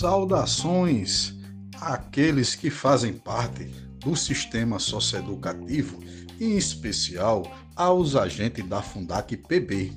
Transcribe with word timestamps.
Saudações 0.00 1.34
àqueles 1.78 2.54
que 2.54 2.70
fazem 2.70 3.12
parte 3.12 3.64
do 3.98 4.16
sistema 4.16 4.78
socioeducativo, 4.78 6.02
em 6.40 6.56
especial 6.56 7.42
aos 7.76 8.16
agentes 8.16 8.66
da 8.66 8.80
Fundac 8.80 9.36
PB. 9.36 9.92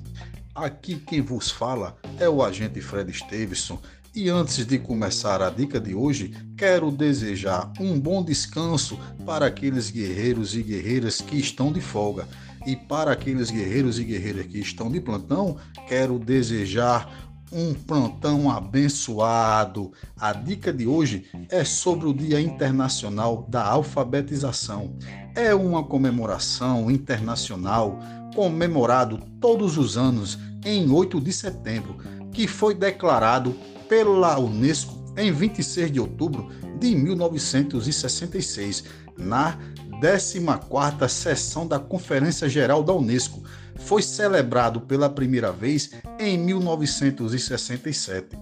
Aqui 0.54 0.96
quem 0.96 1.22
vos 1.22 1.50
fala 1.50 1.96
é 2.20 2.28
o 2.28 2.42
agente 2.42 2.82
Fred 2.82 3.10
Stevenson. 3.14 3.80
E 4.14 4.28
antes 4.28 4.66
de 4.66 4.78
começar 4.78 5.40
a 5.40 5.48
dica 5.48 5.80
de 5.80 5.94
hoje, 5.94 6.34
quero 6.54 6.90
desejar 6.90 7.72
um 7.80 7.98
bom 7.98 8.22
descanso 8.22 8.98
para 9.24 9.46
aqueles 9.46 9.88
guerreiros 9.88 10.54
e 10.54 10.62
guerreiras 10.62 11.22
que 11.22 11.36
estão 11.38 11.72
de 11.72 11.80
folga. 11.80 12.28
E 12.66 12.76
para 12.76 13.10
aqueles 13.10 13.50
guerreiros 13.50 13.98
e 13.98 14.04
guerreiras 14.04 14.46
que 14.48 14.58
estão 14.58 14.92
de 14.92 15.00
plantão, 15.00 15.56
quero 15.88 16.18
desejar 16.18 17.24
um 17.54 17.72
plantão 17.72 18.50
abençoado. 18.50 19.92
A 20.18 20.32
dica 20.32 20.72
de 20.72 20.86
hoje 20.86 21.26
é 21.48 21.64
sobre 21.64 22.08
o 22.08 22.12
Dia 22.12 22.40
Internacional 22.40 23.46
da 23.48 23.64
Alfabetização. 23.64 24.96
É 25.36 25.54
uma 25.54 25.84
comemoração 25.84 26.90
internacional 26.90 27.98
comemorado 28.34 29.18
todos 29.40 29.78
os 29.78 29.96
anos 29.96 30.36
em 30.64 30.90
8 30.90 31.20
de 31.20 31.32
setembro, 31.32 31.96
que 32.32 32.48
foi 32.48 32.74
declarado 32.74 33.54
pela 33.88 34.38
Unesco 34.40 34.92
em 35.16 35.30
26 35.30 35.92
de 35.92 36.00
outubro 36.00 36.48
de 36.80 36.96
1966, 36.96 38.84
na 39.16 39.56
14ª 40.00 41.08
sessão 41.08 41.66
da 41.66 41.78
Conferência 41.78 42.48
Geral 42.48 42.82
da 42.82 42.92
Unesco 42.92 43.42
foi 43.76 44.02
celebrado 44.02 44.80
pela 44.80 45.08
primeira 45.10 45.50
vez 45.50 45.90
em 46.18 46.38
1967. 46.38 48.36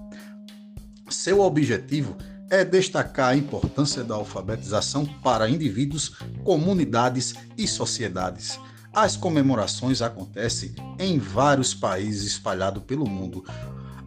Seu 1.09 1.41
objetivo 1.41 2.17
é 2.51 2.65
destacar 2.65 3.31
a 3.31 3.37
importância 3.37 4.05
da 4.05 4.15
alfabetização 4.15 5.07
para 5.23 5.49
indivíduos, 5.49 6.17
comunidades 6.45 7.35
e 7.57 7.67
sociedades. 7.67 8.59
As 8.93 9.17
comemorações 9.17 10.03
acontecem 10.03 10.75
em 10.99 11.19
vários 11.19 11.73
países 11.73 12.25
espalhados 12.25 12.83
pelo 12.85 13.09
mundo. 13.09 13.43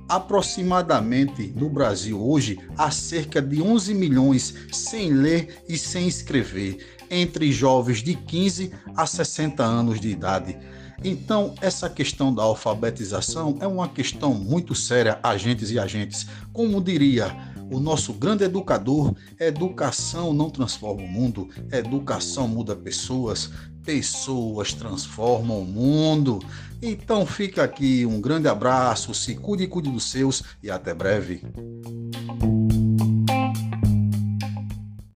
Aproximadamente 0.07 1.51
no 1.55 1.67
Brasil 1.67 2.23
hoje 2.23 2.59
há 2.77 2.91
cerca 2.91 3.41
de 3.41 3.59
11 3.59 3.95
milhões 3.95 4.53
sem 4.71 5.11
ler 5.11 5.63
e 5.67 5.75
sem 5.75 6.07
escrever, 6.07 6.77
entre 7.09 7.51
jovens 7.51 8.01
de 8.03 8.15
15 8.15 8.71
a 8.95 9.05
60 9.05 9.63
anos 9.63 9.99
de 9.99 10.09
idade. 10.09 10.57
Então, 11.03 11.53
essa 11.61 11.89
questão 11.89 12.33
da 12.33 12.43
alfabetização 12.43 13.57
é 13.59 13.67
uma 13.67 13.87
questão 13.87 14.33
muito 14.33 14.73
séria, 14.73 15.19
agentes 15.21 15.69
e 15.71 15.77
agentes. 15.77 16.25
Como 16.53 16.81
diria 16.81 17.35
o 17.71 17.79
nosso 17.79 18.13
grande 18.13 18.43
educador, 18.43 19.13
educação 19.39 20.33
não 20.33 20.49
transforma 20.49 21.01
o 21.01 21.07
mundo, 21.07 21.49
educação 21.71 22.47
muda 22.47 22.75
pessoas, 22.75 23.51
pessoas 23.83 24.73
transformam 24.73 25.59
o 25.59 25.65
mundo. 25.65 26.39
Então 26.81 27.25
fica 27.25 27.63
aqui 27.63 28.05
um 28.05 28.21
grande 28.21 28.47
abraço, 28.47 29.13
se 29.13 29.35
cuide 29.35 29.63
e 29.63 29.67
cuide 29.67 29.89
dos 29.89 30.05
seus 30.05 30.43
e 30.61 30.69
até 30.69 30.93
breve. 30.93 31.41